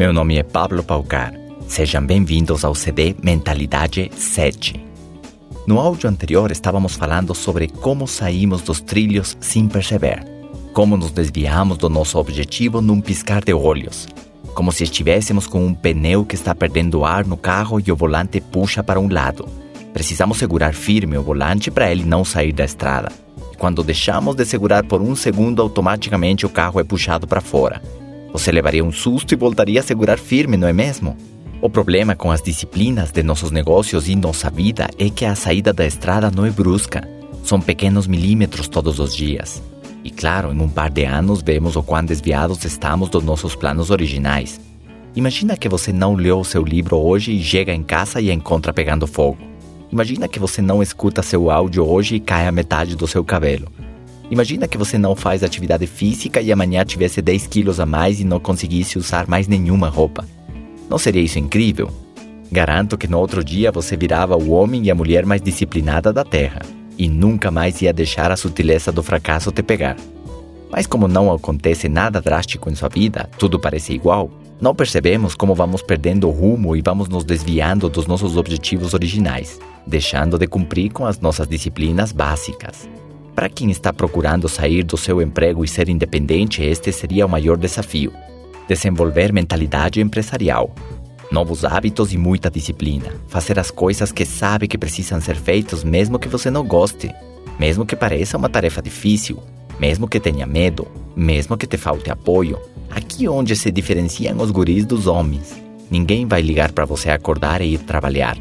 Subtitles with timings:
[0.00, 1.34] Meu nome é Pablo Paucar.
[1.68, 4.82] Sejam bem-vindos ao CD Mentalidade 7.
[5.66, 10.24] No áudio anterior estávamos falando sobre como saímos dos trilhos sem perceber,
[10.72, 14.08] como nos desviamos do nosso objetivo num piscar de olhos,
[14.54, 18.40] como se estivéssemos com um pneu que está perdendo ar no carro e o volante
[18.40, 19.46] puxa para um lado.
[19.92, 23.12] Precisamos segurar firme o volante para ele não sair da estrada.
[23.58, 27.82] Quando deixamos de segurar por um segundo, automaticamente o carro é puxado para fora.
[28.32, 31.16] Você levaria um susto e voltaria a segurar firme, não é mesmo?
[31.60, 35.72] O problema com as disciplinas de nossos negócios e nossa vida é que a saída
[35.72, 37.06] da estrada não é brusca.
[37.42, 39.62] São pequenos milímetros todos os dias.
[40.02, 43.90] E claro, em um par de anos vemos o quão desviados estamos dos nossos planos
[43.90, 44.60] originais.
[45.14, 49.06] Imagina que você não leu seu livro hoje e chega em casa e encontra pegando
[49.06, 49.38] fogo.
[49.92, 53.66] Imagina que você não escuta seu áudio hoje e cai a metade do seu cabelo.
[54.30, 58.24] Imagina que você não faz atividade física e amanhã tivesse 10 quilos a mais e
[58.24, 60.24] não conseguisse usar mais nenhuma roupa.
[60.88, 61.90] Não seria isso incrível?
[62.50, 66.24] Garanto que no outro dia você virava o homem e a mulher mais disciplinada da
[66.24, 66.62] Terra
[66.96, 69.96] e nunca mais ia deixar a sutileza do fracasso te pegar.
[70.70, 75.54] Mas como não acontece nada drástico em sua vida, tudo parece igual, não percebemos como
[75.54, 80.92] vamos perdendo o rumo e vamos nos desviando dos nossos objetivos originais, deixando de cumprir
[80.92, 82.88] com as nossas disciplinas básicas.
[83.40, 87.56] Para quem está procurando sair do seu emprego e ser independente, este seria o maior
[87.56, 88.12] desafio
[88.68, 90.74] desenvolver mentalidade empresarial,
[91.32, 96.18] novos hábitos e muita disciplina, fazer as coisas que sabe que precisam ser feitas mesmo
[96.18, 97.10] que você não goste,
[97.58, 99.42] mesmo que pareça uma tarefa difícil,
[99.78, 102.60] mesmo que tenha medo, mesmo que te falte apoio.
[102.90, 105.56] Aqui onde se diferenciam os guris dos homens.
[105.90, 108.36] Ninguém vai ligar para você acordar e ir trabalhar.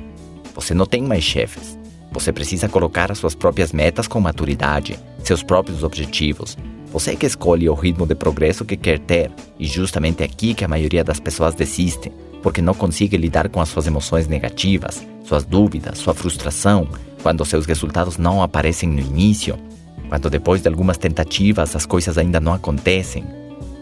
[0.53, 1.78] Você não tem mais chefes.
[2.11, 6.57] Você precisa colocar as suas próprias metas com maturidade, seus próprios objetivos,
[6.91, 10.67] você que escolhe o ritmo de progresso que quer ter, e justamente aqui que a
[10.67, 12.11] maioria das pessoas desiste,
[12.41, 16.87] porque não consegue lidar com as suas emoções negativas, suas dúvidas, sua frustração,
[17.21, 19.55] quando seus resultados não aparecem no início,
[20.07, 23.23] quando depois de algumas tentativas as coisas ainda não acontecem.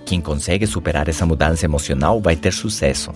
[0.05, 3.11] Quem consegue superar essa mudança emocional vai ter sucesso.